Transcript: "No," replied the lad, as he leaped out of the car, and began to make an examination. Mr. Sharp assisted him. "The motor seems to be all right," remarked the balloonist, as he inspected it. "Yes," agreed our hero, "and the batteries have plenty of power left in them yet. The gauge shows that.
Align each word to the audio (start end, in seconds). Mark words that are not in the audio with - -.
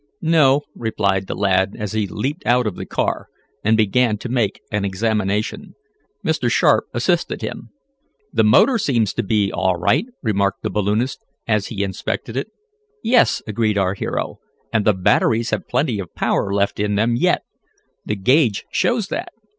"No," 0.23 0.63
replied 0.75 1.27
the 1.27 1.35
lad, 1.35 1.75
as 1.77 1.91
he 1.91 2.07
leaped 2.07 2.43
out 2.47 2.65
of 2.65 2.75
the 2.75 2.87
car, 2.87 3.27
and 3.63 3.77
began 3.77 4.17
to 4.17 4.29
make 4.29 4.59
an 4.71 4.83
examination. 4.83 5.75
Mr. 6.25 6.49
Sharp 6.49 6.85
assisted 6.91 7.43
him. 7.43 7.69
"The 8.33 8.43
motor 8.43 8.79
seems 8.79 9.13
to 9.13 9.21
be 9.21 9.51
all 9.53 9.75
right," 9.75 10.07
remarked 10.23 10.63
the 10.63 10.71
balloonist, 10.71 11.23
as 11.47 11.67
he 11.67 11.83
inspected 11.83 12.35
it. 12.35 12.47
"Yes," 13.03 13.43
agreed 13.45 13.77
our 13.77 13.93
hero, 13.93 14.39
"and 14.73 14.85
the 14.85 14.95
batteries 14.95 15.51
have 15.51 15.67
plenty 15.67 15.99
of 15.99 16.15
power 16.15 16.51
left 16.51 16.79
in 16.79 16.95
them 16.95 17.15
yet. 17.15 17.43
The 18.03 18.15
gauge 18.15 18.65
shows 18.71 19.09
that. 19.09 19.31